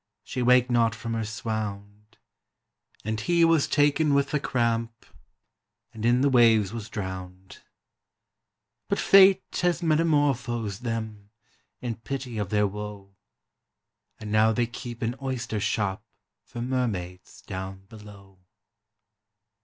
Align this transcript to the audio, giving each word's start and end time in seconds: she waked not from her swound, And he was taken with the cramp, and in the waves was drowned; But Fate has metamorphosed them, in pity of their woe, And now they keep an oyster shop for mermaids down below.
she 0.23 0.41
waked 0.41 0.71
not 0.71 0.95
from 0.95 1.13
her 1.13 1.23
swound, 1.23 2.17
And 3.05 3.19
he 3.21 3.45
was 3.45 3.67
taken 3.67 4.15
with 4.15 4.31
the 4.31 4.39
cramp, 4.39 5.05
and 5.93 6.03
in 6.07 6.21
the 6.21 6.29
waves 6.31 6.73
was 6.73 6.89
drowned; 6.89 7.59
But 8.89 8.97
Fate 8.97 9.43
has 9.61 9.83
metamorphosed 9.83 10.81
them, 10.81 11.29
in 11.81 11.97
pity 11.97 12.39
of 12.39 12.49
their 12.49 12.65
woe, 12.65 13.15
And 14.19 14.31
now 14.31 14.51
they 14.51 14.65
keep 14.65 15.03
an 15.03 15.13
oyster 15.21 15.59
shop 15.59 16.03
for 16.45 16.63
mermaids 16.63 17.43
down 17.43 17.85
below. 17.85 18.39